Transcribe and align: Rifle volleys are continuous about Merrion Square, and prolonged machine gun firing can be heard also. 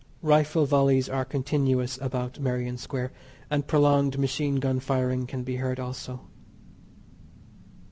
Rifle 0.23 0.65
volleys 0.65 1.07
are 1.09 1.23
continuous 1.23 1.99
about 2.01 2.39
Merrion 2.39 2.79
Square, 2.79 3.11
and 3.51 3.67
prolonged 3.67 4.17
machine 4.17 4.55
gun 4.55 4.79
firing 4.79 5.27
can 5.27 5.43
be 5.43 5.57
heard 5.57 5.79
also. 5.79 6.21